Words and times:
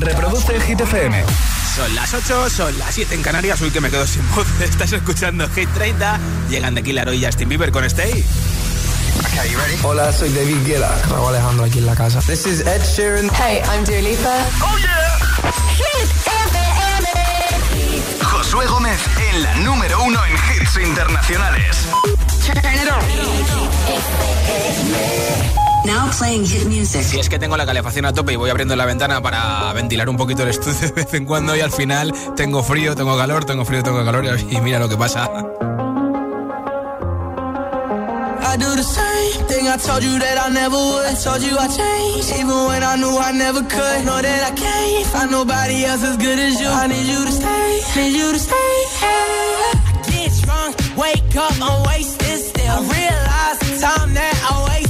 Reproduce 0.00 0.60
Hit 0.60 0.80
FM. 0.80 1.24
Son 1.76 1.94
las 1.94 2.14
8, 2.14 2.50
son 2.50 2.78
las 2.78 2.94
7 2.94 3.14
en 3.14 3.22
Canarias. 3.22 3.60
Uy, 3.60 3.70
que 3.70 3.80
me 3.80 3.90
quedo 3.90 4.06
sin 4.06 4.22
voz. 4.34 4.46
Estás 4.60 4.92
escuchando 4.92 5.48
Hit 5.50 5.68
30. 5.74 6.18
Llegan 6.48 6.74
de 6.74 6.82
Killer 6.82 7.12
y 7.12 7.24
Justin 7.24 7.48
Bieber 7.48 7.70
con 7.70 7.84
Stay. 7.84 8.24
Hola, 9.82 10.12
soy 10.12 10.30
David 10.30 10.66
Guetta. 10.66 10.90
Raúl 11.08 11.34
Alejandro 11.34 11.64
aquí 11.64 11.78
en 11.78 11.86
la 11.86 11.94
casa. 11.94 12.20
This 12.20 12.46
is 12.46 12.60
Ed 12.60 12.82
Sheeran. 12.82 13.30
Hey, 13.30 13.62
I'm 13.72 13.84
Dua 13.84 14.00
Lipa. 14.00 14.46
¡Oh, 14.62 14.78
yeah! 14.78 15.18
Hit 15.76 16.10
FM. 16.26 18.24
Josué 18.24 18.66
Gómez 18.66 19.00
en 19.32 19.42
la 19.42 19.54
número 19.56 20.02
uno 20.02 20.20
en 20.24 20.32
hits 20.34 20.76
internacionales. 20.76 21.86
Now 25.84 26.10
playing 26.18 26.44
hit 26.44 26.66
music. 26.66 27.02
Si 27.02 27.18
es 27.18 27.28
que 27.28 27.38
tengo 27.38 27.56
la 27.56 27.66
calefacción 27.66 28.04
a 28.04 28.12
tope 28.12 28.32
y 28.32 28.36
voy 28.36 28.50
abriendo 28.50 28.76
la 28.76 28.84
ventana 28.84 29.20
para 29.22 29.72
ventilar 29.72 30.08
un 30.08 30.16
poquito 30.16 30.42
el 30.42 30.50
estudio 30.50 30.78
de 30.80 30.92
vez 30.92 31.14
en 31.14 31.24
cuando 31.24 31.56
y 31.56 31.60
al 31.60 31.72
final 31.72 32.12
tengo 32.36 32.62
frío, 32.62 32.94
tengo 32.94 33.16
calor, 33.16 33.44
tengo 33.44 33.64
frío, 33.64 33.82
tengo 33.82 34.04
calor 34.04 34.24
y 34.50 34.60
mira 34.60 34.78
lo 34.78 34.88
que 34.88 34.96
pasa. 34.96 35.30
I 38.42 38.56
do 38.56 38.74
the 38.74 38.82
same 38.82 39.46
thing 39.46 39.68
I 39.68 39.76
told 39.76 40.02
you 40.02 40.18
that 40.18 40.36
I 40.44 40.50
never 40.52 40.74
would. 40.74 41.06
I 41.06 41.14
told 41.14 41.40
you 41.40 41.56
I 41.56 41.68
changed, 41.68 42.32
even 42.34 42.66
when 42.66 42.82
I 42.82 42.96
knew 42.96 43.16
I 43.16 43.30
never 43.30 43.62
could. 43.62 44.04
Know 44.04 44.20
that 44.20 44.42
I 44.42 44.52
can't 44.56 45.06
find 45.06 45.30
nobody 45.30 45.84
else 45.84 46.02
as 46.02 46.16
good 46.16 46.36
as 46.36 46.60
you. 46.60 46.66
I 46.66 46.88
need 46.88 47.06
you 47.06 47.24
to 47.24 47.30
stay, 47.30 47.80
need 47.94 48.16
you 48.18 48.32
to 48.32 48.38
stay. 48.40 48.74
I 49.02 50.02
get 50.10 50.32
drunk, 50.42 50.76
wake 50.96 51.36
up, 51.36 51.54
I'm 51.62 51.86
wasted 51.86 52.38
still. 52.42 52.66
I 52.66 52.80
realize 52.90 53.58
the 53.60 53.78
time 53.86 54.14
that 54.14 54.34
I 54.50 54.66
wasted 54.68 54.89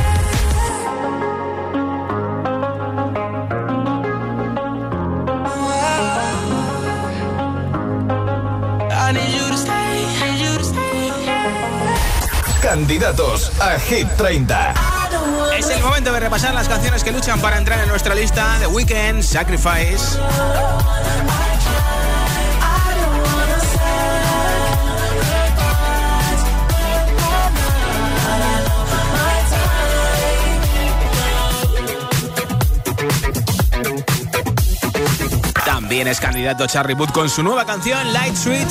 Candidatos 12.61 13.51
a 13.59 13.79
Hit 13.79 14.07
30. 14.17 14.73
Es 15.57 15.69
el 15.69 15.81
momento 15.81 16.13
de 16.13 16.19
repasar 16.19 16.53
las 16.53 16.69
canciones 16.69 17.03
que 17.03 17.11
luchan 17.11 17.39
para 17.41 17.57
entrar 17.57 17.79
en 17.79 17.89
nuestra 17.89 18.13
lista 18.13 18.55
The 18.59 18.67
Weekend, 18.67 19.23
Sacrifice. 19.23 20.19
También 35.65 36.07
es 36.07 36.19
candidato 36.19 36.67
Charlie 36.67 36.95
Puth 36.95 37.11
con 37.11 37.27
su 37.27 37.41
nueva 37.41 37.65
canción 37.65 38.13
Light 38.13 38.35
Switch. 38.35 38.69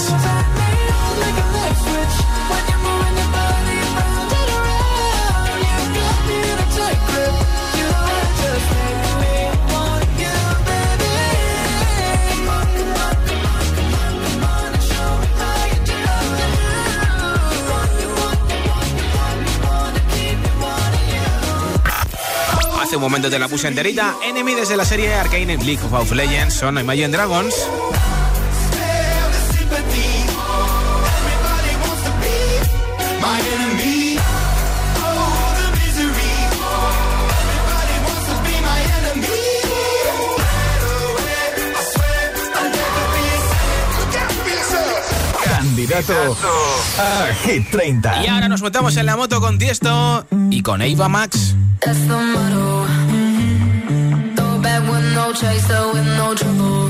Hace 22.90 22.96
un 22.96 23.02
momento 23.02 23.30
te 23.30 23.38
la 23.38 23.46
puse 23.46 23.68
enterita. 23.68 24.16
Enemy 24.20 24.52
desde 24.56 24.76
la 24.76 24.84
serie 24.84 25.14
Arcane 25.14 25.56
League 25.58 25.78
of 25.92 26.10
Legends 26.10 26.54
son 26.54 26.76
Imagine 26.76 27.06
Dragons. 27.06 27.54
Candidato 45.44 46.36
a 46.98 47.34
Hit 47.44 47.70
30. 47.70 48.24
Y 48.24 48.26
ahora 48.26 48.48
nos 48.48 48.62
metemos 48.62 48.96
en 48.96 49.06
la 49.06 49.16
moto 49.16 49.40
con 49.40 49.58
Tiesto 49.58 50.26
y 50.50 50.62
con 50.62 50.82
Eva 50.82 51.08
Max. 51.08 51.54
That's 51.82 52.00
the 52.06 52.16
motto. 52.34 52.86
Mm-hmm. 52.86 54.34
Throw 54.34 54.60
back 54.60 54.82
with 54.90 55.14
no 55.14 55.32
chaser, 55.32 55.82
with 55.92 56.06
no 56.18 56.34
trouble. 56.34 56.89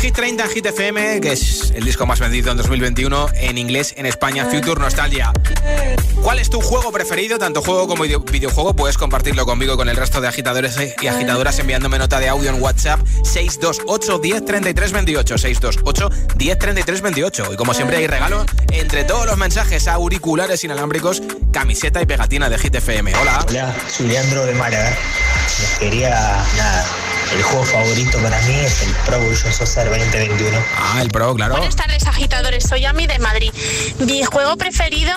Hit 0.00 0.14
30, 0.14 0.48
Hit 0.48 0.64
FM, 0.64 1.20
que 1.20 1.32
es 1.32 1.72
el 1.74 1.84
disco 1.84 2.06
más 2.06 2.20
vendido 2.20 2.50
en 2.50 2.56
2021 2.56 3.28
en 3.34 3.58
inglés 3.58 3.92
en 3.98 4.06
España, 4.06 4.46
Future 4.46 4.80
Nostalgia. 4.80 5.30
¿Cuál 6.22 6.38
es 6.38 6.48
tu 6.48 6.62
juego 6.62 6.90
preferido? 6.90 7.38
Tanto 7.38 7.60
juego 7.60 7.86
como 7.86 8.04
videojuego, 8.04 8.74
puedes 8.74 8.96
compartirlo 8.96 9.44
conmigo 9.44 9.76
con 9.76 9.90
el 9.90 9.96
resto 9.96 10.22
de 10.22 10.28
agitadores 10.28 10.78
y 11.02 11.06
agitadoras 11.06 11.58
enviándome 11.58 11.98
nota 11.98 12.18
de 12.18 12.30
audio 12.30 12.48
en 12.48 12.62
WhatsApp 12.62 13.00
628 13.24 14.18
10 14.18 14.44
33 14.46 14.92
28. 14.92 15.38
628 15.38 16.10
10 16.34 16.58
33 16.58 17.02
28. 17.02 17.52
Y 17.52 17.56
como 17.56 17.74
siempre 17.74 17.98
hay 17.98 18.06
regalo 18.06 18.46
entre 18.72 19.04
todos 19.04 19.26
los 19.26 19.36
mensajes 19.36 19.86
auriculares 19.86 20.64
inalámbricos, 20.64 21.22
camiseta 21.52 22.00
y 22.00 22.06
pegatina 22.06 22.48
de 22.48 22.56
Hit 22.56 22.74
FM. 22.74 23.14
Hola. 23.16 23.44
Hola, 23.46 23.74
soy 23.94 24.08
Leandro 24.08 24.46
de 24.46 24.54
Mara. 24.54 24.96
Les 25.60 25.78
quería 25.78 26.10
nada 26.56 26.86
el 27.32 27.42
juego 27.44 27.64
favorito 27.64 28.18
para 28.18 28.40
mí 28.42 28.54
es 28.54 28.82
el 28.82 28.92
Pro 29.06 29.16
Evolution 29.16 29.52
Soccer 29.52 29.88
2021. 29.88 30.58
Ah, 30.76 30.98
el 31.00 31.10
Pro, 31.10 31.32
claro. 31.34 31.56
Buenas 31.56 31.76
tardes, 31.76 32.04
agitadores. 32.06 32.64
Soy 32.64 32.84
Ami 32.84 33.06
de 33.06 33.20
Madrid. 33.20 33.52
Mi 34.00 34.24
juego 34.24 34.56
preferido 34.56 35.12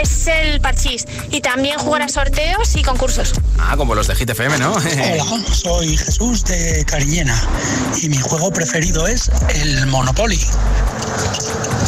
es 0.00 0.26
el 0.26 0.60
parchís. 0.60 1.04
Y 1.30 1.40
también 1.40 1.78
jugar 1.78 2.02
a 2.02 2.08
sorteos 2.08 2.74
y 2.76 2.82
concursos. 2.82 3.32
Ah, 3.58 3.74
como 3.76 3.94
los 3.94 4.06
de 4.06 4.14
Hit 4.16 4.30
FM, 4.30 4.58
¿no? 4.58 4.72
Hola, 4.72 5.44
soy 5.52 5.96
Jesús 5.96 6.44
de 6.44 6.84
Cariñena 6.86 7.40
y 8.02 8.08
mi 8.08 8.18
juego 8.18 8.52
preferido 8.52 9.06
es 9.06 9.30
el 9.54 9.86
Monopoly. 9.86 10.40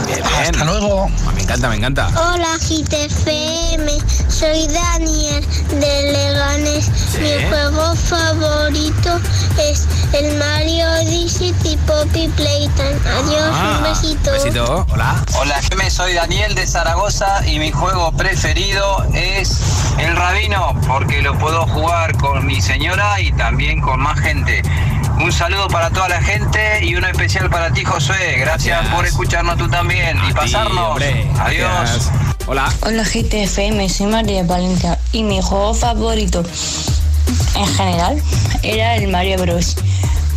Bien, 0.07 0.23
Hasta 0.55 0.65
luego. 0.65 1.09
Ah, 1.27 1.33
Me 1.35 1.43
encanta, 1.43 1.69
me 1.69 1.77
encanta. 1.77 2.09
Hola 2.09 2.57
GTFM, 2.59 3.91
soy 4.29 4.67
Daniel 4.69 5.45
de 5.81 6.13
Leganes. 6.13 6.91
Mi 7.21 7.49
juego 7.49 7.95
favorito 7.97 9.21
es 9.59 9.87
el 10.13 10.37
Mario 10.39 10.87
Odyssey 11.01 11.55
y 11.65 11.77
Poppy 11.79 12.29
Playtime. 12.29 12.97
Adiós, 13.19 13.51
Ah, 13.53 13.77
un 13.79 13.93
besito. 13.93 14.31
besito. 14.33 14.87
Hola. 14.91 15.25
Hola, 15.41 15.61
soy 15.91 16.15
Daniel 16.15 16.55
de 16.55 16.67
Zaragoza 16.67 17.45
y 17.47 17.59
mi 17.59 17.71
juego 17.73 17.88
preferido 18.17 19.05
es 19.15 19.61
el 19.99 20.15
Rabino 20.15 20.79
porque 20.87 21.23
lo 21.23 21.39
puedo 21.39 21.67
jugar 21.67 22.17
con 22.17 22.45
mi 22.47 22.61
señora 22.61 23.21
y 23.21 23.33
también 23.33 23.81
con 23.81 24.01
más 24.01 24.19
gente. 24.21 24.63
Un 25.21 25.33
saludo 25.33 25.69
para 25.69 25.91
toda 25.91 26.09
la 26.09 26.21
gente 26.21 26.85
y 26.85 26.95
uno 26.95 27.07
especial 27.07 27.49
para 27.49 27.73
ti, 27.73 27.85
Josué. 27.85 28.37
Gracias, 28.39 28.87
por 28.89 29.07
escucharnos 29.07 29.57
tú 29.57 29.69
también 29.69 30.19
y 30.29 30.33
pasarnos. 30.33 31.01
Adiós. 31.41 32.11
Hola. 32.47 32.73
Hola 32.83 33.05
GTFM, 33.05 33.89
soy 33.89 34.07
María 34.07 34.45
Valencia 34.45 34.99
y 35.13 35.23
mi 35.23 35.41
juego 35.41 35.75
favorito 35.75 36.45
en 37.57 37.67
general 37.67 38.23
era 38.63 38.97
el 38.97 39.09
Mario 39.09 39.39
Bros. 39.39 39.77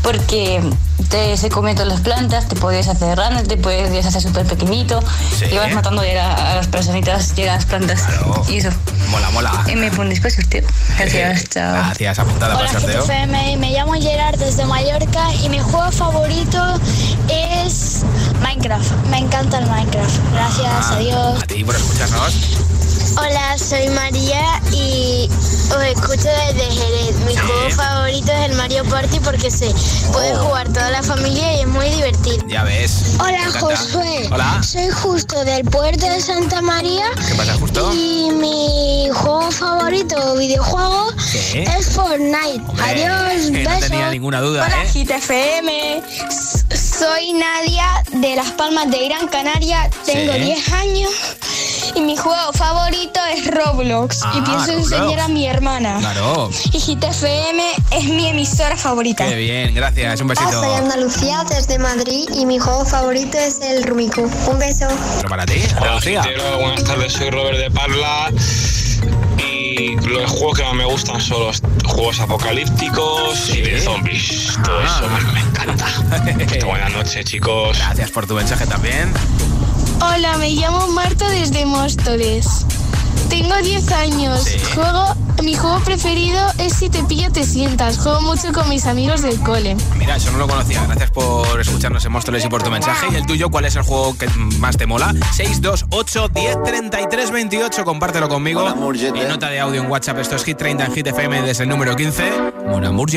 Porque 0.03 0.61
te, 1.09 1.37
se 1.37 1.49
comían 1.49 1.75
todas 1.75 1.91
las 1.91 2.01
plantas, 2.01 2.47
te 2.47 2.55
podías 2.55 2.87
hacer 2.87 3.15
grande, 3.15 3.43
te 3.43 3.55
podías 3.57 4.05
hacer 4.05 4.21
súper 4.21 4.45
pequeñito, 4.45 4.99
Sí. 5.37 5.45
ibas 5.51 5.71
matando 5.73 6.03
ya 6.03 6.31
a 6.51 6.55
las 6.55 6.67
personitas 6.67 7.33
y 7.37 7.43
a 7.43 7.53
las 7.55 7.65
plantas. 7.65 8.03
Y 8.49 8.57
eso. 8.57 8.69
Mola, 9.09 9.29
mola. 9.31 9.63
Y 9.67 9.75
me 9.75 9.91
pones 9.91 10.19
para 10.19 10.33
sorteo. 10.33 10.63
Gracias, 10.97 11.49
chao. 11.49 11.73
Gracias, 11.73 12.19
apuntada 12.19 12.55
para 12.55 12.69
el 12.71 12.79
sorteo. 12.79 13.03
FM, 13.03 13.57
me 13.57 13.71
llamo 13.73 13.93
Gerard 13.93 14.37
desde 14.39 14.65
Mallorca 14.65 15.33
y 15.43 15.49
mi 15.49 15.59
juego 15.59 15.91
favorito 15.91 16.79
es 17.29 18.01
Minecraft. 18.41 18.91
Me 19.09 19.19
encanta 19.19 19.59
el 19.59 19.67
Minecraft. 19.67 20.19
Gracias, 20.33 20.91
adiós. 20.91 21.35
Ah, 21.37 21.43
A 21.43 21.47
ti 21.47 21.63
por 21.63 21.75
escucharnos. 21.75 22.33
Hola, 23.17 23.57
soy 23.57 23.87
María 23.89 24.61
y 24.71 25.29
os 25.75 25.83
escucho 25.83 26.27
desde 26.47 26.71
Jerez. 26.71 27.15
Mi 27.27 27.35
juego 27.35 27.69
favorito 27.75 28.31
es 28.31 28.49
el 28.49 28.53
Mario 28.55 28.83
Party 28.85 29.19
porque 29.19 29.51
se 29.51 29.73
puede 30.11 30.33
Oh. 30.37 30.45
jugar 30.45 30.67
toda 30.71 30.89
la 30.91 31.03
familia 31.03 31.57
y 31.57 31.59
es 31.61 31.67
muy 31.67 31.89
divertido. 31.89 32.45
Ya 32.47 32.63
ves. 32.63 33.15
Hola. 33.19 33.39
Josué, 33.59 34.29
Hola. 34.31 34.61
soy 34.63 34.89
justo 34.89 35.43
del 35.43 35.65
puerto 35.65 36.05
de 36.05 36.21
Santa 36.21 36.61
María 36.61 37.03
¿Qué 37.27 37.35
pasa, 37.35 37.53
justo? 37.55 37.91
y 37.93 38.29
mi 38.31 39.09
juego 39.13 39.51
favorito 39.51 40.15
o 40.33 40.37
videojuego 40.37 41.11
Sí. 41.19 41.59
es 41.59 41.89
Fortnite. 41.89 42.61
Hombre, 42.67 42.83
Adiós, 43.05 43.51
que 43.51 43.63
no 43.63 43.79
tenía 43.79 44.09
ninguna 44.09 44.39
duda, 44.41 44.65
Hola, 44.65 44.83
¿eh? 44.83 46.01
Soy 46.71 47.33
Nadia 47.33 48.03
de 48.13 48.35
Las 48.35 48.51
Palmas 48.51 48.89
de 48.89 49.05
Gran 49.09 49.27
Canaria. 49.27 49.89
Tengo 50.05 50.33
Sí. 50.33 50.39
10 50.39 50.71
años 50.73 51.11
y 51.95 52.01
mi 52.01 52.15
juego 52.17 52.53
favorito 52.53 53.19
es 53.35 53.47
Roblox. 53.47 54.17
y 54.17 54.21
Ah, 54.25 54.31
pienso 54.45 54.65
Roblox. 54.71 54.91
enseñar 54.91 55.19
a 55.21 55.27
mi 55.27 55.47
hermana. 55.47 55.97
Claro. 55.99 56.49
Y 56.71 56.79
Hit 56.79 57.03
FM 57.03 57.63
es 57.91 58.03
mi 58.05 58.27
emisora 58.27 58.75
favorita. 58.77 59.27
Qué 59.27 59.35
bien, 59.35 59.73
gracias. 59.75 60.21
Un 60.21 60.27
besito. 60.27 60.51
Soy 60.51 60.75
Andalucía 60.75 61.43
desde 61.49 61.79
Madrid 61.79 62.29
y 62.35 62.45
mi 62.45 62.59
juego 62.59 62.85
favorito 62.85 63.37
es 63.37 63.59
el 63.61 63.83
Rumico. 63.83 64.21
Un 64.21 64.59
beso. 64.59 64.87
Otro 65.17 65.29
para 65.29 65.45
ti, 65.45 65.61
Andalucía. 65.77 66.21
Hola, 66.21 66.57
buenas 66.57 66.83
tardes, 66.83 67.13
soy 67.13 67.29
Robert 67.29 67.57
de 67.57 67.71
Parla 67.71 68.31
y 69.37 69.95
los 70.07 70.29
juegos 70.31 70.57
que 70.57 70.63
más 70.63 70.73
me 70.73 70.85
gustan 70.85 71.19
son 71.21 71.39
los 71.47 71.61
juegos 71.85 72.19
apocalípticos 72.19 73.49
y 73.49 73.61
de 73.61 73.81
zombies. 73.81 74.57
Todo 74.63 74.79
Ah. 74.79 74.97
eso 74.97 75.09
me, 75.09 75.31
me 75.33 75.39
encanta. 75.39 75.85
Pues 76.47 76.63
buenas 76.65 76.91
noches, 76.93 77.25
chicos. 77.25 77.77
Gracias 77.77 78.11
por 78.11 78.27
tu 78.27 78.35
mensaje 78.35 78.65
también. 78.67 79.11
Hola, 80.03 80.35
me 80.37 80.49
llamo 80.49 80.87
Marta 80.87 81.29
desde 81.29 81.63
Móstoles. 81.63 82.65
Tengo 83.29 83.55
10 83.55 83.91
años. 83.91 84.41
Sí. 84.43 84.57
Juego, 84.73 85.15
mi 85.43 85.55
juego 85.55 85.79
preferido 85.79 86.39
es 86.57 86.73
Si 86.73 86.89
te 86.89 87.03
pillo 87.03 87.31
te 87.31 87.43
sientas. 87.43 87.99
Juego 87.99 88.21
mucho 88.21 88.51
con 88.53 88.67
mis 88.69 88.85
amigos 88.85 89.21
del 89.21 89.39
cole. 89.41 89.75
Mira, 89.97 90.15
eso 90.15 90.31
no 90.31 90.39
lo 90.39 90.47
conocía. 90.47 90.83
Gracias 90.85 91.11
por 91.11 91.59
escucharnos 91.59 92.03
en 92.05 92.11
Móstoles 92.11 92.43
y 92.43 92.49
por 92.49 92.63
tu 92.63 92.71
mensaje. 92.71 93.07
¿Y 93.11 93.15
el 93.15 93.25
tuyo 93.25 93.49
cuál 93.49 93.65
es 93.65 93.75
el 93.75 93.83
juego 93.83 94.17
que 94.17 94.27
más 94.59 94.77
te 94.77 94.87
mola? 94.87 95.13
628 95.33 96.29
10 96.29 96.63
33 96.63 97.31
28. 97.31 97.85
Compártelo 97.85 98.29
conmigo. 98.29 98.65
Y 98.91 99.27
nota 99.27 99.49
de 99.49 99.59
audio 99.59 99.81
en 99.81 99.91
WhatsApp. 99.91 100.19
Esto 100.19 100.37
es 100.37 100.43
Hit 100.43 100.57
30 100.57 100.85
en 100.85 100.93
Hit 100.93 101.07
FM 101.07 101.41
desde 101.43 101.63
el 101.63 101.69
número 101.69 101.95
15. 101.95 102.23
Mon 102.67 102.85
amour. 102.85 103.11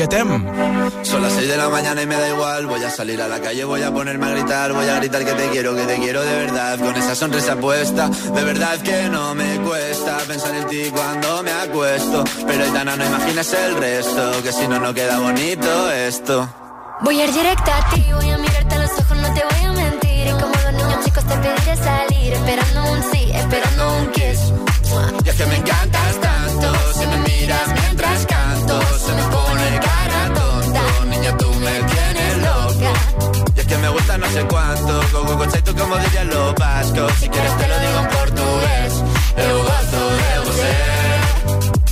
Son 1.03 1.21
las 1.21 1.33
6 1.33 1.47
de 1.47 1.57
la 1.57 1.69
mañana 1.69 2.01
y 2.01 2.05
me 2.05 2.15
da 2.15 2.29
igual. 2.29 2.65
Voy 2.65 2.83
a 2.83 2.89
salir 2.89 3.21
a 3.21 3.27
la 3.27 3.39
calle, 3.39 3.63
voy 3.63 3.81
a 3.81 3.93
ponerme 3.93 4.25
a 4.25 4.29
gritar. 4.31 4.73
Voy 4.73 4.87
a 4.87 4.97
gritar 4.97 5.23
que 5.23 5.33
te 5.33 5.49
quiero, 5.49 5.75
que 5.75 5.83
te 5.83 5.95
quiero 5.97 6.21
de 6.21 6.35
verdad. 6.35 6.79
Con 6.79 6.95
esa 6.95 7.15
sonrisa 7.15 7.55
puesta, 7.55 8.09
de 8.09 8.43
verdad 8.43 8.79
que 8.81 9.09
no 9.09 9.33
me 9.35 9.57
cuesta 9.59 10.17
pensar 10.27 10.53
en 10.55 10.67
ti 10.67 10.91
cuando 10.91 11.43
me 11.43 11.51
acuesto. 11.51 12.14
Pero 12.23 12.63
Aitana, 12.63 12.95
no 12.95 13.05
imaginas 13.05 13.53
el 13.53 13.75
resto, 13.77 14.43
que 14.43 14.51
si 14.51 14.67
no, 14.67 14.79
no 14.79 14.93
queda 14.93 15.19
bonito 15.19 15.91
esto. 15.91 16.47
Voy 17.01 17.19
a 17.19 17.25
ir 17.25 17.33
directa 17.33 17.77
a 17.77 17.89
ti, 17.89 18.05
voy 18.13 18.29
a 18.29 18.37
mirarte 18.37 18.75
a 18.75 18.79
los 18.79 18.91
ojos, 18.91 19.17
no 19.17 19.33
te 19.33 19.43
voy 19.43 19.65
a 19.65 19.71
mentir. 19.73 20.27
Y 20.27 20.31
como 20.31 20.53
los 20.63 20.73
niños 20.73 21.05
chicos 21.05 21.25
te 21.25 21.35
pediré 21.37 21.75
salir, 21.75 22.33
esperando 22.33 22.91
un 22.91 23.03
sí, 23.11 23.31
esperando 23.33 23.97
un 23.97 24.11
kiss. 24.11 24.39
Y 25.25 25.29
es 25.29 25.35
que 25.35 25.45
me 25.45 25.55
encantas 25.57 26.21
tanto, 26.21 26.67
si 26.93 27.05
me 27.07 27.17
miras 27.17 27.67
mientras 27.81 28.25
canto, 28.25 28.81
se 28.97 29.11
me 29.13 29.23
pone 29.23 29.79
cara 29.87 30.33
tonta. 30.33 30.81
Niña, 31.09 31.37
tú 31.37 31.53
me 31.53 31.73
tienes 31.93 32.37
loca. 32.37 32.93
Y 33.55 33.59
es 33.59 33.65
que 33.67 33.77
me 33.77 33.89
gusta 33.89 34.17
no 34.17 34.27
sé 34.29 34.45
cuánto, 34.45 35.01
go, 35.11 35.35
go, 35.35 35.45
tú 35.65 35.75
como 35.75 35.97
dirían 35.97 36.29
los 36.29 36.55
vascos. 36.55 37.11
Si 37.19 37.27
quieres 37.27 37.57
te 37.57 37.67
lo 37.67 37.79
digo 37.79 37.99
en 37.99 38.07
portugués, 38.07 38.93
eu 39.37 39.57
gosto 39.63 39.99
de 40.19 40.39
você. 40.45 41.24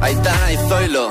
Aitana 0.00 0.52
y 0.52 0.56
Zoilo. 0.68 1.10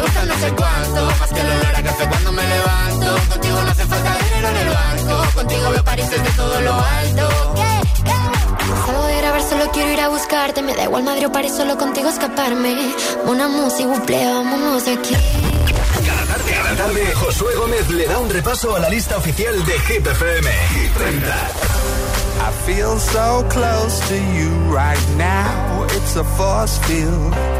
Gusta 0.00 0.24
no 0.24 0.34
sé 0.38 0.50
cuánto, 0.56 1.04
más 1.18 1.30
que 1.30 1.40
el 1.40 1.46
olor 1.46 1.76
a 1.76 1.82
café 1.82 2.08
cuando 2.08 2.32
me 2.32 2.42
levanto. 2.42 3.16
Contigo 3.28 3.62
no 3.62 3.70
hace 3.70 3.86
falta 3.86 4.16
dinero 4.24 4.48
en 4.48 4.56
el 4.56 4.68
banco, 4.68 5.32
contigo 5.34 5.70
veo 5.70 5.84
París 5.84 6.10
desde 6.10 6.30
todo 6.30 6.60
lo 6.60 6.74
alto. 6.74 7.28
Salgo 8.86 9.06
de 9.06 9.16
grabar, 9.18 9.42
solo 9.42 9.70
quiero 9.72 9.92
ir 9.92 10.00
a 10.00 10.08
buscarte. 10.08 10.62
Me 10.62 10.74
da 10.74 10.84
igual 10.84 11.02
Madrid 11.04 11.26
o 11.26 11.32
París, 11.32 11.52
solo 11.56 11.76
contigo 11.76 12.08
escaparme. 12.08 12.94
Una 13.26 13.48
música, 13.48 13.88
buple, 13.88 14.24
vámonos 14.24 14.84
de 14.86 14.92
aquí. 14.92 15.14
Cada 16.06 16.24
tarde, 16.26 16.52
cada 16.52 16.76
tarde, 16.76 17.14
Josué 17.14 17.54
Gómez 17.56 17.88
le 17.90 18.06
da 18.06 18.18
un 18.18 18.30
repaso 18.30 18.74
a 18.74 18.78
la 18.78 18.88
lista 18.88 19.16
oficial 19.18 19.64
de 19.66 19.78
Hit 19.80 20.06
FM. 20.06 20.50
Hit 20.50 20.92
30. 20.94 21.50
I 22.42 22.52
feel 22.64 22.98
so 22.98 23.46
close 23.50 24.00
to 24.08 24.14
you 24.14 24.50
right 24.74 25.08
now. 25.16 25.84
It's 25.96 26.16
a 26.16 26.24
force 26.24 26.78
field. 26.86 27.59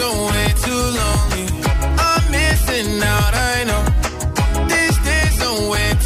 Too. 0.00 0.30
I'm 1.98 2.30
missing 2.30 3.02
out, 3.02 3.34
I 3.34 3.64
know. 3.68 3.82
These 4.66 4.98
days 5.08 5.42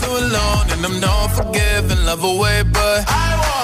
too 0.02 0.18
long, 0.37 0.64
and 0.72 0.85
I'm 0.85 0.98
not 0.98 1.30
love 2.04 2.24
away, 2.24 2.64
but 2.64 3.04
I 3.07 3.28
want 3.38 3.63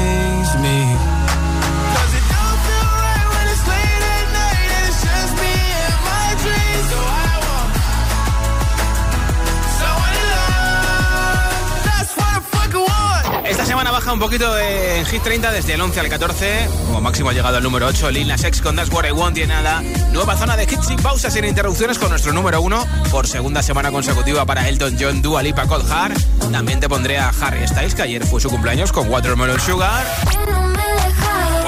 un 14.13 14.19
poquito 14.19 14.57
en 14.57 15.05
Hit 15.05 15.23
30 15.23 15.51
desde 15.51 15.73
el 15.73 15.81
11 15.81 15.99
al 16.01 16.09
14. 16.09 16.67
Como 16.87 17.01
máximo 17.01 17.29
ha 17.29 17.33
llegado 17.33 17.57
al 17.57 17.63
número 17.63 17.87
8. 17.87 18.11
Lil 18.11 18.27
Nas 18.27 18.43
X 18.43 18.61
con 18.61 18.75
That's 18.75 18.91
What 18.91 19.05
I 19.05 19.11
Want 19.11 19.37
y 19.37 19.45
nada. 19.47 19.81
Nueva 20.11 20.35
zona 20.35 20.57
de 20.57 20.63
hits 20.63 20.87
sin 20.87 20.97
pausas, 20.97 21.33
sin 21.33 21.45
interrupciones 21.45 21.97
con 21.97 22.09
nuestro 22.09 22.33
número 22.33 22.61
1 22.61 22.85
por 23.09 23.27
segunda 23.27 23.61
semana 23.63 23.91
consecutiva 23.91 24.45
para 24.45 24.67
Elton 24.67 24.97
John, 24.99 25.21
Dua 25.21 25.41
Lipa, 25.41 25.65
Cold 25.65 25.87
Heart. 25.87 26.19
También 26.51 26.79
te 26.79 26.89
pondré 26.89 27.19
a 27.19 27.29
Harry 27.41 27.65
Styles, 27.67 27.95
que 27.95 28.01
ayer 28.01 28.25
fue 28.25 28.41
su 28.41 28.49
cumpleaños 28.49 28.91
con 28.91 29.09
Watermelon 29.09 29.59
Sugar. 29.59 30.05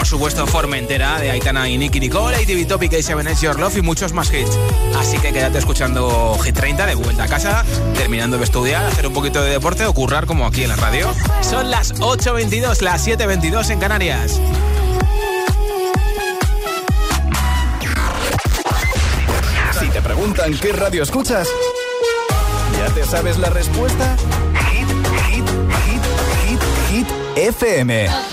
Por 0.03 0.09
supuesto, 0.09 0.45
Formentera 0.45 1.17
de 1.17 1.31
Aitana 1.31 1.69
y 1.69 1.77
Nicky 1.77 2.01
Nicole, 2.01 2.35
ATV 2.35 2.67
Topic, 2.67 2.91
A7 2.91 3.31
It's 3.31 3.39
Your 3.39 3.57
Love 3.57 3.77
y 3.77 3.81
muchos 3.81 4.11
más 4.11 4.33
hits. 4.33 4.51
Así 4.99 5.17
que 5.17 5.31
quédate 5.31 5.59
escuchando 5.59 6.37
Hit 6.43 6.53
30 6.57 6.87
de 6.87 6.95
vuelta 6.95 7.23
a 7.23 7.27
casa, 7.29 7.63
terminando 7.95 8.37
de 8.37 8.43
estudiar, 8.43 8.85
hacer 8.85 9.07
un 9.07 9.13
poquito 9.13 9.41
de 9.41 9.51
deporte 9.51 9.85
o 9.85 9.93
currar 9.93 10.25
como 10.25 10.45
aquí 10.45 10.63
en 10.63 10.69
la 10.69 10.75
radio. 10.75 11.07
Son 11.39 11.71
las 11.71 11.93
8.22, 12.01 12.81
las 12.81 13.07
7.22 13.07 13.69
en 13.69 13.79
Canarias. 13.79 14.41
Si 19.79 19.87
te 19.87 20.01
preguntan 20.01 20.53
qué 20.57 20.73
radio 20.73 21.01
escuchas, 21.01 21.47
¿ya 22.77 22.93
te 22.93 23.05
sabes 23.05 23.37
la 23.37 23.49
respuesta? 23.51 24.17
Hit, 24.69 24.89
hit, 25.29 25.45
hit, 25.85 26.03
hit, 26.49 26.61
hit, 26.91 27.07
FM. 27.37 28.32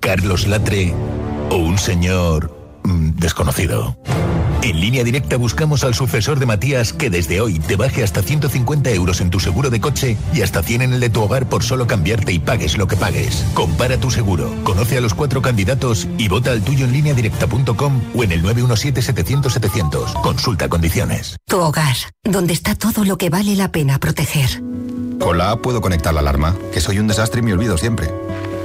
Carlos 0.00 0.46
Latre 0.46 0.94
o 1.50 1.56
un 1.56 1.78
señor 1.78 2.80
mm, 2.84 3.10
desconocido. 3.16 3.96
En 4.62 4.78
línea 4.78 5.04
directa 5.04 5.36
buscamos 5.36 5.84
al 5.84 5.94
sucesor 5.94 6.38
de 6.38 6.46
Matías 6.46 6.92
que 6.92 7.08
desde 7.08 7.40
hoy 7.40 7.58
te 7.58 7.76
baje 7.76 8.02
hasta 8.02 8.22
150 8.22 8.90
euros 8.90 9.20
en 9.20 9.30
tu 9.30 9.40
seguro 9.40 9.70
de 9.70 9.80
coche 9.80 10.18
y 10.34 10.42
hasta 10.42 10.62
100 10.62 10.82
en 10.82 10.92
el 10.94 11.00
de 11.00 11.08
tu 11.08 11.22
hogar 11.22 11.48
por 11.48 11.62
solo 11.62 11.86
cambiarte 11.86 12.32
y 12.32 12.38
pagues 12.38 12.76
lo 12.76 12.86
que 12.86 12.96
pagues. 12.96 13.44
Compara 13.54 13.96
tu 13.98 14.10
seguro, 14.10 14.52
conoce 14.62 14.98
a 14.98 15.00
los 15.00 15.14
cuatro 15.14 15.40
candidatos 15.40 16.08
y 16.18 16.28
vota 16.28 16.50
al 16.50 16.62
tuyo 16.62 16.84
en 16.84 16.92
línea 16.92 17.14
directa.com 17.14 18.02
o 18.14 18.24
en 18.24 18.32
el 18.32 18.42
917-700-700. 18.42 20.20
Consulta 20.20 20.68
condiciones. 20.68 21.36
Tu 21.46 21.58
hogar, 21.58 21.96
donde 22.24 22.52
está 22.52 22.74
todo 22.74 23.04
lo 23.04 23.16
que 23.16 23.30
vale 23.30 23.56
la 23.56 23.72
pena 23.72 23.98
proteger. 23.98 24.62
Con 25.18 25.38
la 25.38 25.52
app 25.52 25.62
puedo 25.62 25.80
conectar 25.80 26.12
la 26.12 26.20
alarma, 26.20 26.54
que 26.72 26.80
soy 26.80 26.98
un 26.98 27.06
desastre 27.06 27.40
y 27.40 27.42
me 27.42 27.52
olvido 27.52 27.78
siempre. 27.78 28.10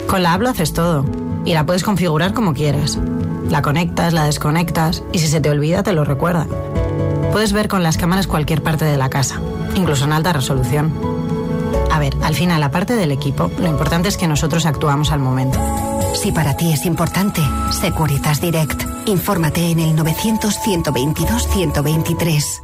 Con 0.08 0.24
la 0.24 0.34
app 0.34 0.42
haces 0.44 0.74
todo 0.74 1.06
y 1.46 1.54
la 1.54 1.66
puedes 1.66 1.84
configurar 1.84 2.34
como 2.34 2.54
quieras. 2.54 2.98
La 3.50 3.62
conectas, 3.62 4.14
la 4.14 4.26
desconectas 4.26 5.04
y 5.12 5.20
si 5.20 5.28
se 5.28 5.42
te 5.42 5.50
olvida 5.50 5.84
te 5.84 5.92
lo 5.94 6.06
recuerda. 6.06 6.48
Puedes 7.32 7.54
ver 7.54 7.68
con 7.68 7.84
las 7.84 7.98
cámaras 7.98 8.26
cualquier 8.28 8.64
parte 8.64 8.86
de 8.86 8.98
la 8.98 9.10
casa, 9.10 9.40
incluso 9.76 10.06
en 10.06 10.14
alta 10.14 10.34
resolución. 10.34 10.92
A 11.92 12.00
ver, 12.00 12.16
al 12.24 12.34
final, 12.36 12.64
aparte 12.64 12.96
del 12.96 13.12
equipo, 13.12 13.52
lo 13.60 13.68
importante 13.68 14.08
es 14.10 14.18
que 14.18 14.28
nosotros 14.28 14.66
actuamos 14.66 15.12
al 15.12 15.20
momento. 15.20 15.60
Si 16.14 16.32
para 16.32 16.56
ti 16.56 16.72
es 16.72 16.86
importante, 16.86 17.42
Securitas 17.72 18.40
Direct. 18.42 18.84
Infórmate 19.06 19.72
en 19.72 19.80
el 19.80 19.96
900-122-123. 19.98 22.62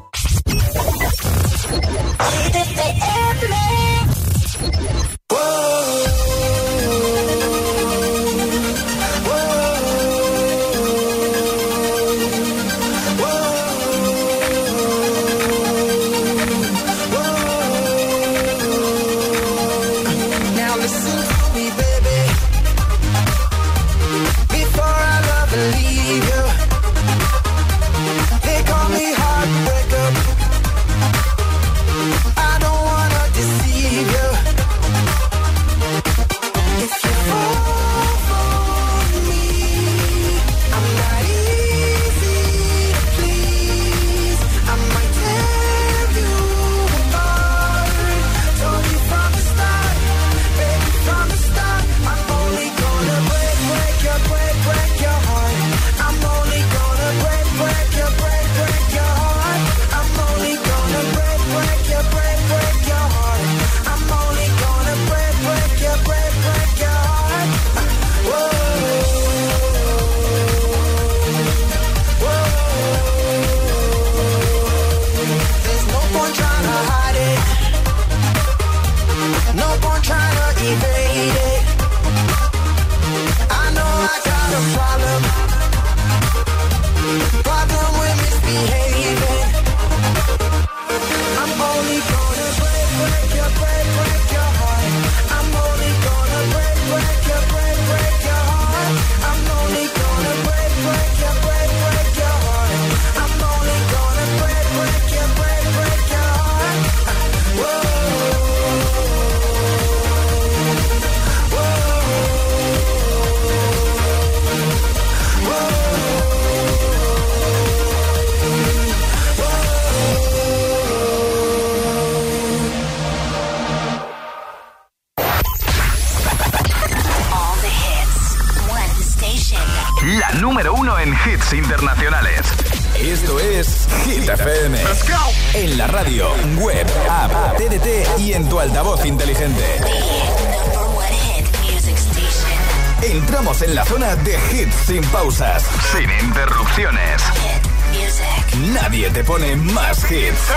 Te 149.22 149.28
pone 149.28 149.56
más 149.56 150.10
hits. 150.12 150.50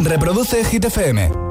Reproduce 0.00 0.64
Hit 0.64 0.84
FM. 0.84 1.49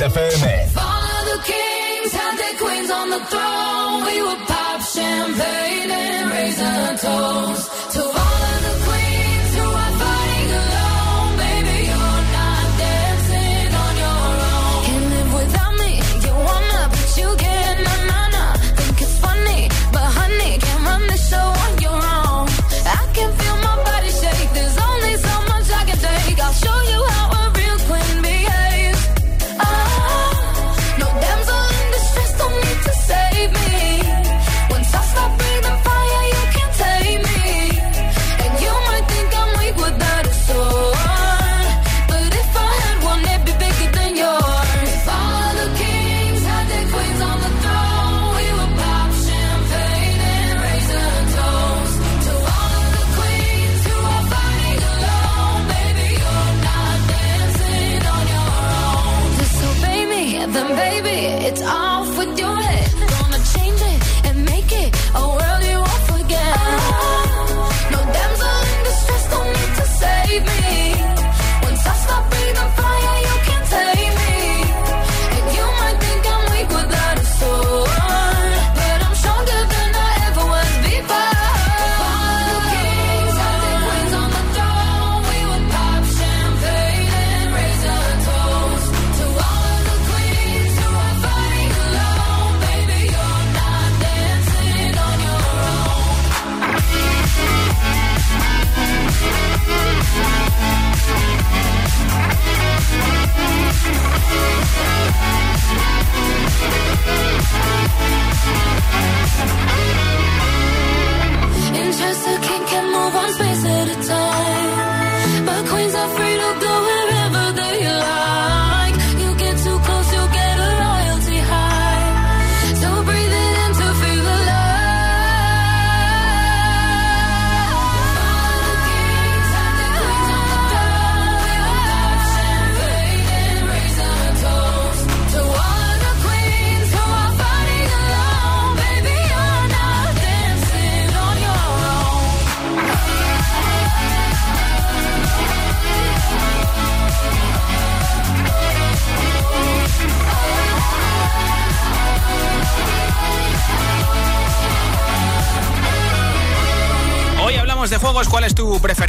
Hit 0.00 0.12
FM. 0.12 0.39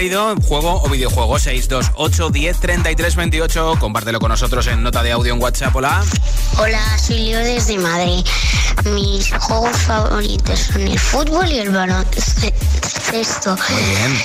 Preferido? 0.01 0.35
¿Juego 0.47 0.81
o 0.81 0.89
videojuego? 0.89 1.37
628 1.37 2.29
10 2.31 2.59
33 2.59 3.15
28. 3.15 3.75
Compártelo 3.79 4.19
con 4.19 4.29
nosotros 4.29 4.65
en 4.67 4.81
nota 4.81 5.03
de 5.03 5.11
audio 5.11 5.33
en 5.33 5.41
WhatsApp. 5.41 5.75
Hola. 5.75 6.03
Hola, 6.57 6.97
soy 6.97 7.19
Leo 7.25 7.39
desde 7.39 7.77
Madrid. 7.77 8.25
Mis 8.85 9.31
juegos 9.31 9.77
favoritos 9.77 10.59
son 10.59 10.81
el 10.87 10.97
fútbol 10.97 11.47
y 11.51 11.59
el 11.59 11.69
baloncesto. 11.69 13.55
Muy 13.69 13.83
bien. 13.83 14.23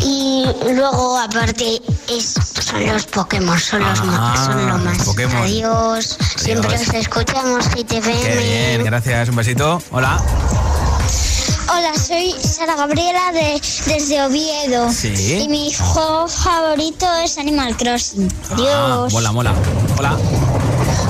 Y 0.00 0.44
luego, 0.72 1.18
aparte, 1.18 1.82
es, 2.08 2.34
son 2.58 2.86
los 2.86 3.04
Pokémon, 3.06 3.60
son, 3.60 3.80
los, 3.80 4.00
Ah, 4.02 4.42
son 4.46 4.68
lo 4.68 4.78
más. 4.78 5.04
Pokémon. 5.04 5.42
Adiós. 5.42 6.16
Siempre 6.36 6.74
os 6.76 6.94
escuchamos. 6.94 7.66
Qué 7.68 8.00
bien, 8.00 8.84
gracias. 8.84 9.28
Un 9.28 9.36
besito. 9.36 9.82
Hola. 9.90 10.18
Hola, 11.80 11.94
soy 11.94 12.34
Sara 12.42 12.76
Gabriela 12.76 13.32
de, 13.32 13.58
desde 13.86 14.22
Oviedo. 14.22 14.92
Sí. 14.92 15.14
Y 15.44 15.48
mi 15.48 15.72
juego 15.72 16.28
favorito 16.28 17.06
es 17.24 17.38
Animal 17.38 17.74
Crossing. 17.74 18.30
Ah, 18.50 18.54
Adiós. 18.54 19.12
mola, 19.14 19.32
mola. 19.32 19.54
Hola. 19.96 20.14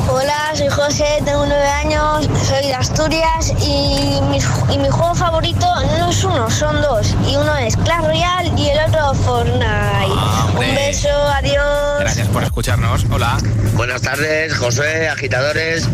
Hola, 0.08 0.52
soy 0.54 0.68
José, 0.68 1.22
tengo 1.24 1.44
nueve 1.44 1.66
años, 1.66 2.28
soy 2.46 2.66
de 2.68 2.74
Asturias 2.74 3.52
y 3.60 4.20
mi, 4.30 4.38
y 4.72 4.78
mi 4.78 4.88
juego 4.88 5.12
favorito 5.16 5.66
no 5.98 6.08
es 6.10 6.22
uno, 6.22 6.48
son 6.48 6.80
dos. 6.82 7.16
Y 7.28 7.34
uno 7.34 7.56
es 7.56 7.76
Clash 7.76 8.04
Royale 8.04 8.52
y 8.56 8.68
el 8.68 8.78
otro 8.88 9.12
Fortnite. 9.14 9.66
Ah, 9.66 10.46
hombre. 10.50 10.68
Un 10.68 10.74
beso, 10.76 11.08
adiós. 11.34 11.98
Gracias 11.98 12.28
por 12.28 12.44
escucharnos. 12.44 13.04
Hola. 13.10 13.38
Buenas 13.74 14.02
tardes, 14.02 14.56
José, 14.56 15.08
agitadores, 15.08 15.88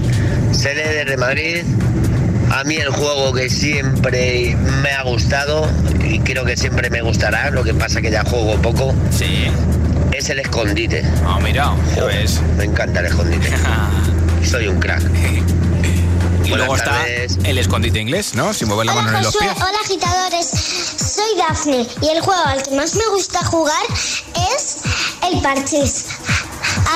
Sele 0.53 0.87
desde 0.87 1.17
Madrid. 1.17 1.65
A 2.51 2.65
mí 2.65 2.77
el 2.77 2.91
juego 2.91 3.33
que 3.33 3.51
siempre 3.51 4.57
me 4.83 4.91
ha 4.91 5.03
gustado 5.03 5.69
y 6.05 6.21
creo 6.21 6.45
que 6.45 6.57
siempre 6.57 6.89
me 6.91 7.03
gustará, 7.03 7.51
lo 7.51 7.65
que 7.65 7.75
pasa 7.75 8.01
que 8.01 8.11
ya 8.11 8.25
juego 8.25 8.57
poco, 8.63 8.95
sí. 9.11 9.47
es 10.13 10.31
el 10.31 10.39
escondite. 10.39 11.03
Ah, 11.25 11.39
mira, 11.43 11.73
ya 11.95 12.05
ves. 12.05 12.41
Me 12.57 12.65
encanta 12.65 13.01
el 13.01 13.07
escondite. 13.07 13.51
Soy 14.45 14.69
un 14.69 14.79
crack. 14.81 15.03
Y 16.45 16.51
luego 16.51 16.77
está 16.77 16.93
tardes. 16.93 17.39
el 17.43 17.59
escondite 17.59 17.99
inglés, 17.99 18.35
¿no? 18.35 18.55
Si 18.55 18.65
mueves 18.65 18.87
la 18.87 18.95
mano 18.95 19.09
en 19.09 19.25
los 19.25 19.35
Josué, 19.35 19.49
pies. 19.49 19.57
hola 19.57 19.79
agitadores, 19.85 20.47
soy 20.49 21.37
Dafne 21.37 21.87
y 22.03 22.09
el 22.09 22.21
juego 22.21 22.41
al 22.47 22.63
que 22.63 22.71
más 22.77 22.95
me 22.95 23.05
gusta 23.09 23.45
jugar 23.45 23.83
es 23.91 24.77
el 25.29 25.41
parchís. 25.43 26.07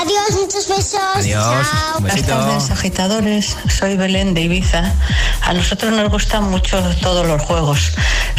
Adiós, 0.01 0.41
muchos 0.41 0.67
besos. 0.69 1.01
Adiós, 1.15 1.45
Chao. 1.45 2.01
Buenas 2.01 2.23
tardes, 2.27 2.71
agitadores. 2.71 3.57
Soy 3.69 3.97
Belén 3.97 4.33
de 4.33 4.43
Ibiza. 4.43 4.95
A 5.43 5.53
nosotros 5.53 5.93
nos 5.93 6.11
gustan 6.11 6.45
mucho 6.51 6.81
todos 7.03 7.27
los 7.27 7.43
juegos. 7.43 7.93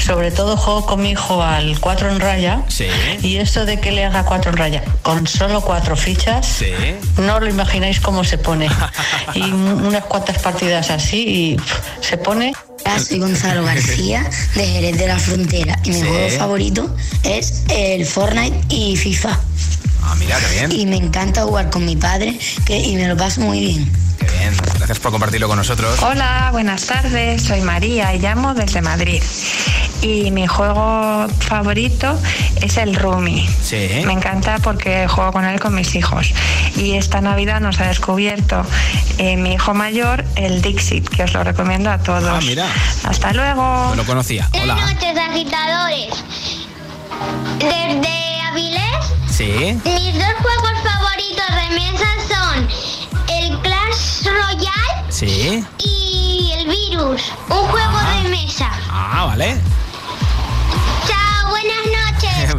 Sobre 0.04 0.32
todo 0.32 0.58
juego 0.58 0.86
con 0.88 1.02
mi 1.04 1.12
hijo 1.12 1.44
al 1.44 1.80
4 1.80 2.10
en 2.10 2.20
raya. 2.20 2.64
Sí. 2.68 2.88
Y 3.22 3.38
esto 3.38 3.66
de 3.66 3.80
que 3.80 3.92
le 3.92 4.06
haga 4.06 4.26
4 4.26 4.52
en 4.52 4.58
raya 4.58 4.84
con 5.04 5.28
solo 5.28 5.62
cuatro 5.62 5.96
fichas, 5.96 6.48
Sí. 6.48 6.72
no 7.18 7.40
lo 7.40 7.48
imagináis 7.48 8.00
cómo 8.00 8.24
se 8.24 8.40
pone. 8.40 8.68
y 9.36 9.42
unas 9.44 10.06
cuantas 10.06 10.40
partidas 10.40 10.90
así 10.90 11.26
y 11.28 11.56
pff, 11.58 11.80
se 12.02 12.18
pone. 12.18 12.54
Hola, 12.84 13.00
soy 13.00 13.20
Gonzalo 13.20 13.64
García 13.64 14.28
de 14.56 14.66
Jerez 14.66 14.98
de 14.98 15.08
la 15.08 15.20
Frontera 15.20 15.78
y 15.84 15.92
mi 15.92 16.02
Sí. 16.02 16.08
juego 16.08 16.30
favorito 16.40 16.96
es 17.24 17.62
el 17.70 18.08
Fortnite 18.08 18.60
y 18.76 18.96
FIFA. 18.98 19.40
Ah, 20.04 20.16
mira, 20.18 20.38
qué 20.40 20.68
bien. 20.68 20.72
Y 20.72 20.86
me 20.86 20.98
encanta 20.98 21.44
jugar 21.44 21.70
con 21.70 21.86
mi 21.86 21.96
padre 21.96 22.40
que, 22.66 22.78
y 22.78 22.96
me 22.96 23.08
lo 23.08 23.18
paso 23.18 23.42
muy 23.42 23.60
bien. 23.60 23.92
Qué 24.20 24.26
bien. 24.26 24.54
Gracias 24.78 25.00
por 25.00 25.12
compartirlo 25.12 25.48
con 25.48 25.58
nosotros. 25.58 26.02
Hola, 26.04 26.50
buenas 26.52 26.86
tardes. 26.86 27.44
Soy 27.44 27.62
María 27.62 28.14
y 28.14 28.20
llamo 28.20 28.54
desde 28.54 28.82
Madrid. 28.82 29.22
Y 30.02 30.32
mi 30.32 30.48
juego 30.48 31.28
favorito 31.40 32.20
es 32.60 32.78
el 32.78 32.96
Rumi. 32.96 33.48
Sí. 33.64 33.88
Me 34.06 34.14
encanta 34.14 34.58
porque 34.60 35.08
juego 35.08 35.32
con 35.32 35.46
él 35.46 35.60
con 35.60 35.76
mis 35.76 35.94
hijos. 35.96 36.34
Y 36.76 36.94
esta 36.94 37.22
Navidad 37.22 37.62
nos 37.62 37.80
ha 37.80 37.88
descubierto 37.88 38.64
eh, 39.20 39.38
mi 39.38 39.54
hijo 39.54 39.74
mayor 39.76 40.26
el 40.36 40.62
Dixit, 40.62 41.08
que 41.08 41.24
os 41.24 41.34
lo 41.34 41.44
recomiendo 41.44 41.92
a 41.92 42.00
todos. 42.00 42.24
Ah, 42.28 42.40
mira. 42.42 42.66
Hasta 43.04 43.34
luego. 43.34 43.62
No 43.62 43.96
lo 43.96 44.06
conocía. 44.06 44.50
Hola. 44.54 44.74
Buenas 44.74 44.94
noches, 44.94 45.18
agitadores. 45.18 46.24
Desde 47.60 48.31
Avilés, 48.52 49.06
Sí. 49.30 49.80
mis 49.86 50.14
dos 50.14 50.34
juegos 50.42 50.74
favoritos 50.84 51.48
de 51.56 51.76
mesa 51.76 52.08
son 52.28 52.68
el 53.30 53.58
Clash 53.62 54.26
Royale 54.26 55.06
Sí. 55.10 55.64
y 55.78 56.52
el 56.58 56.68
Virus, 56.68 57.22
un 57.50 57.58
juego 57.70 57.98
de 58.24 58.30
mesa. 58.30 58.70
Ah, 58.90 59.24
vale. 59.28 59.58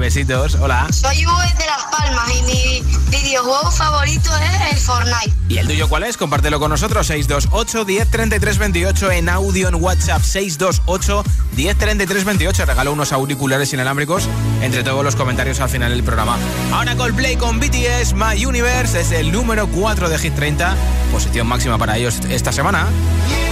Besitos. 0.02 0.56
Hola. 0.56 0.88
Soy 0.90 1.24
Hugo 1.24 1.38
de 1.56 1.64
Las 1.64 1.84
Palmas 1.92 2.28
y 2.36 2.42
mi 2.42 2.82
videojuego 3.08 3.70
favorito 3.70 4.30
es 4.36 4.72
el 4.72 4.78
Fortnite. 4.78 5.32
¿Y 5.48 5.58
el 5.58 5.68
tuyo 5.68 5.88
cuál 5.88 6.02
es? 6.02 6.16
Compártelo 6.16 6.58
con 6.58 6.70
nosotros. 6.70 7.06
628 7.06 7.84
10 7.84 8.10
33 8.10 8.58
28 8.58 9.12
en 9.12 9.28
audio 9.28 9.68
en 9.68 9.76
WhatsApp. 9.76 10.20
628 10.20 11.22
10 11.52 11.78
33 11.78 12.24
28. 12.24 12.64
Regalo 12.64 12.92
unos 12.92 13.12
auriculares 13.12 13.72
inalámbricos 13.72 14.28
entre 14.60 14.82
todos 14.82 15.04
los 15.04 15.14
comentarios 15.14 15.60
al 15.60 15.68
final 15.68 15.92
del 15.92 16.02
programa. 16.02 16.36
Ahora 16.72 16.96
Coldplay 16.96 17.36
con 17.36 17.60
BTS 17.60 18.14
My 18.14 18.44
Universe 18.44 19.00
es 19.00 19.12
el 19.12 19.30
número 19.30 19.68
4 19.68 20.08
de 20.08 20.18
Hit 20.18 20.34
30. 20.34 20.74
Posición 21.12 21.46
máxima 21.46 21.78
para 21.78 21.96
ellos 21.96 22.18
esta 22.28 22.50
semana. 22.50 22.88
In 23.28 23.51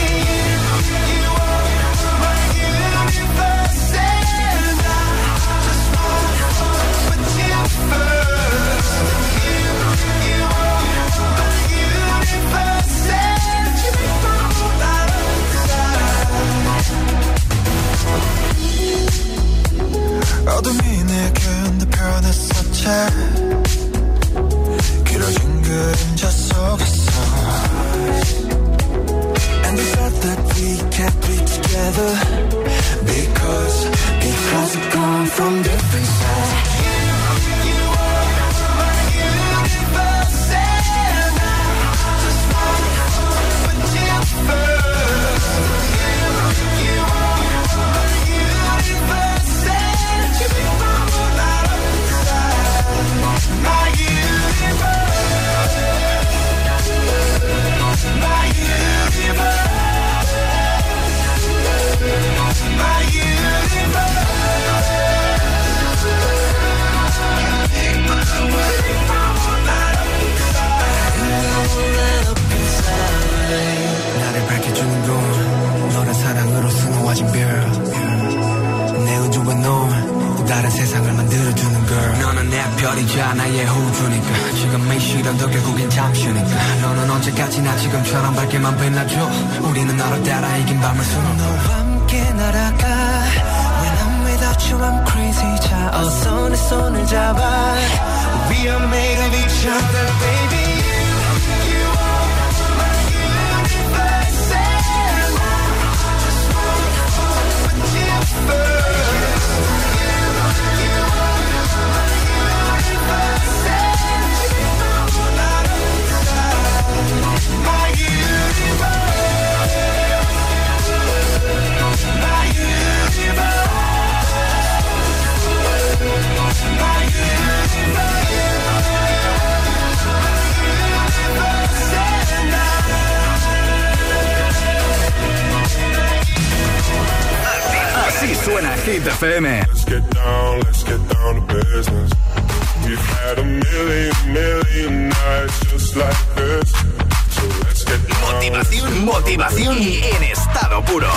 en 150.15 150.23
estado 150.23 150.83
puro. 150.85 151.09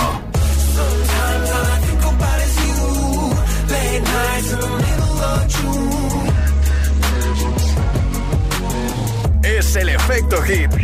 Es 9.43 9.75
el 9.75 9.89
efecto 9.89 10.41
hit. 10.43 10.75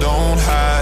Don't 0.00 0.40
hide. 0.40 0.81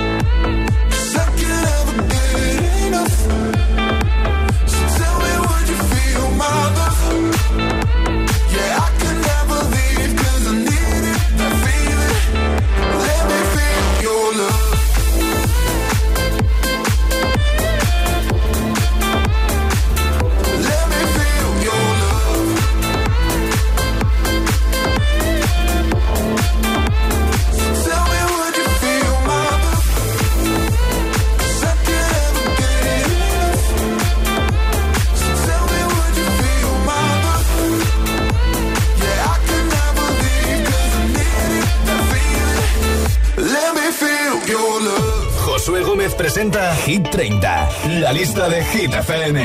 Presenta 46.41 46.73
Hit 46.85 47.09
30, 47.11 47.69
la 47.99 48.11
lista 48.11 48.49
de 48.49 48.63
Hit 48.63 48.93
FM. 48.93 49.35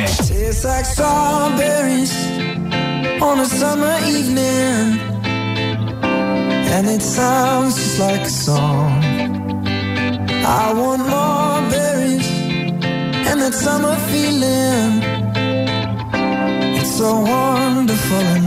Like 0.64 0.86
strawberries 0.86 2.12
on 3.20 3.40
a 3.40 3.44
summer 3.44 3.98
evening. 4.08 4.98
And 6.72 6.88
it 6.88 7.02
sounds 7.02 7.74
just 7.76 7.98
like 7.98 8.22
a 8.22 8.30
song. 8.30 9.04
I 10.44 10.72
want 10.72 11.06
more 11.06 11.60
berries 11.70 12.28
and 13.28 13.42
that 13.42 13.54
summer 13.54 13.96
feeling. 14.10 15.02
It's 16.80 16.96
so 16.96 17.20
wonderful 17.20 18.45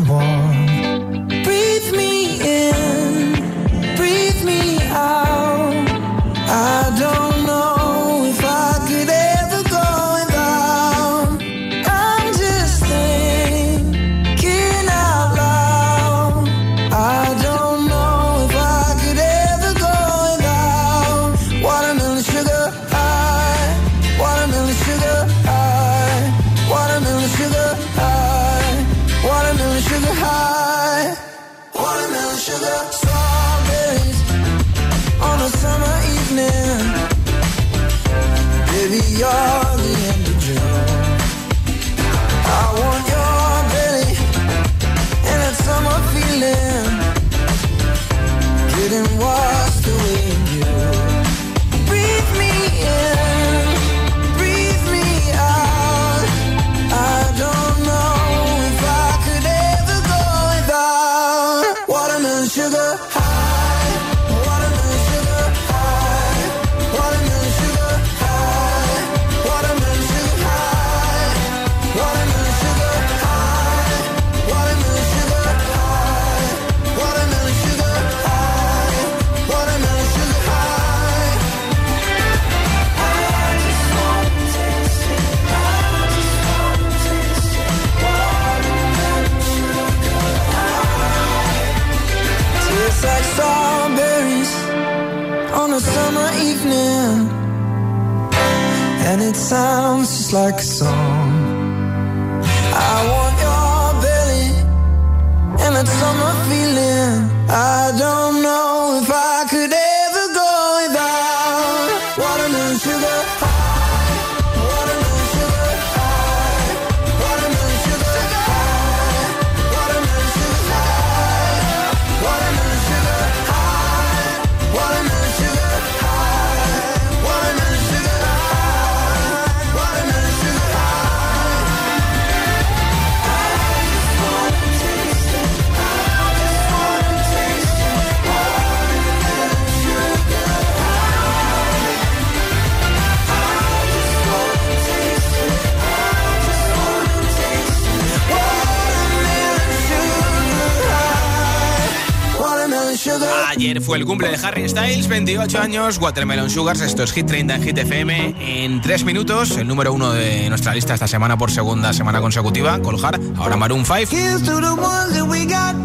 el 153.99 154.05
cumple 154.05 154.29
de 154.29 154.37
Harry 154.45 154.67
Styles, 154.69 155.07
28 155.09 155.59
años, 155.59 155.97
Watermelon 155.97 156.49
Sugars, 156.49 156.79
esto 156.79 157.03
es 157.03 157.11
Hit 157.11 157.25
30 157.25 157.55
en 157.55 157.63
Hit 157.63 157.77
FM. 157.77 158.35
En 158.39 158.81
tres 158.81 159.03
minutos, 159.03 159.57
el 159.57 159.67
número 159.67 159.91
uno 159.91 160.13
de 160.13 160.47
nuestra 160.47 160.73
lista 160.73 160.93
esta 160.93 161.07
semana 161.07 161.37
por 161.37 161.51
segunda 161.51 161.91
semana 161.91 162.21
consecutiva, 162.21 162.79
Coljar, 162.79 163.19
ahora 163.37 163.57
Maroon 163.57 163.85
5. 163.85 164.15
Here's 164.15 164.41
to 164.43 164.61
the 164.61 164.73
ones 164.73 165.13
that. 165.51 165.75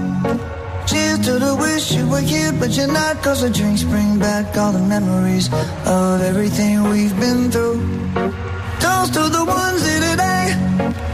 Toast 8.81 9.15
to 9.15 9.29
the 9.29 9.45
ones 9.45 9.85
here 9.87 10.01
today. 10.01 11.14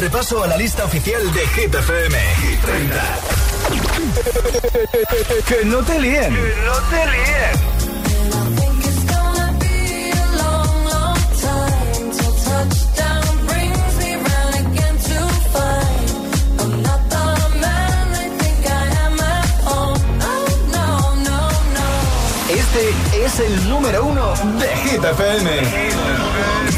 Repaso 0.00 0.42
a 0.44 0.46
la 0.46 0.56
lista 0.56 0.84
oficial 0.84 1.32
de 1.32 1.46
Hit 1.48 1.74
FM. 1.74 2.18
Hit 2.36 2.60
30. 2.60 3.18
que 5.48 5.64
no 5.64 5.78
te 5.82 5.98
líen. 6.00 6.34
Que 6.34 6.54
no 6.64 6.72
te 6.90 7.06
líen. 7.06 7.78
Este 22.50 23.24
es 23.24 23.40
el 23.40 23.68
número 23.68 24.04
uno 24.04 24.34
de 24.58 24.68
Hit 24.76 25.04
FM. 25.04 26.77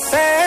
say 0.00 0.37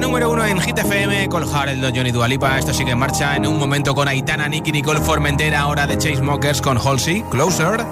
número 0.00 0.30
uno 0.30 0.44
en 0.44 0.60
Hit 0.60 0.78
FM, 0.78 1.28
con 1.28 1.44
Harold, 1.44 1.92
Johnny 1.94 2.10
Dualipa. 2.10 2.58
Esto 2.58 2.72
sigue 2.72 2.92
en 2.92 2.98
marcha 2.98 3.36
en 3.36 3.46
un 3.46 3.58
momento 3.58 3.94
con 3.94 4.08
Aitana, 4.08 4.48
Nicky, 4.48 4.72
Nicole 4.72 5.00
Formentera, 5.00 5.60
ahora 5.60 5.86
de 5.86 5.98
Chainsmokers 5.98 6.60
con 6.60 6.78
Halsey, 6.78 7.22
Closer. 7.30 7.84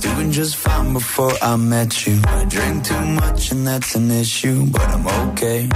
Doing 0.00 0.32
just 0.32 0.56
fine 0.56 0.92
before 0.92 1.34
I 1.40 1.56
met 1.56 2.06
you. 2.06 2.20
I 2.26 2.44
drink 2.44 2.84
too 2.84 3.00
much 3.00 3.52
and 3.52 3.66
that's 3.66 3.94
an 3.94 4.10
issue, 4.10 4.66
but 4.70 4.82
I'm 4.82 5.06
okay. 5.30 5.68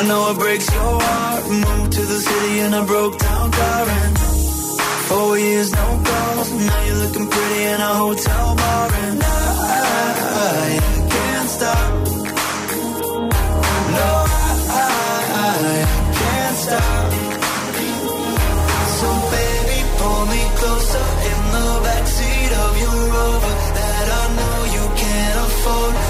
I 0.00 0.02
know 0.02 0.30
it 0.30 0.38
breaks 0.38 0.66
your 0.72 0.98
heart. 0.98 1.44
Moved 1.44 1.92
to 1.92 2.00
the 2.00 2.20
city 2.28 2.60
in 2.60 2.72
a 2.72 2.82
broke 2.86 3.18
down 3.18 3.52
car 3.52 3.86
and 3.86 4.18
four 5.08 5.38
years 5.38 5.70
no 5.72 5.86
calls. 6.08 6.50
Now 6.52 6.80
you're 6.86 7.00
looking 7.04 7.28
pretty 7.28 7.62
in 7.72 7.80
a 7.90 7.94
hotel 8.04 8.56
bar 8.56 8.88
and 9.04 9.20
I, 9.22 9.28
I 10.56 10.68
can't 11.14 11.48
stop. 11.50 11.92
No, 13.98 14.10
I, 14.72 14.88
I 15.36 15.84
can't 16.20 16.56
stop. 16.64 17.10
So 19.00 19.08
baby, 19.36 19.78
pull 20.00 20.22
me 20.32 20.42
closer 20.60 21.06
in 21.28 21.40
the 21.56 21.68
backseat 21.84 22.52
of 22.64 22.72
your 22.84 22.98
Rover 23.16 23.56
that 23.76 24.06
I 24.20 24.24
know 24.38 24.58
you 24.76 24.84
can't 24.96 25.38
afford. 25.44 26.09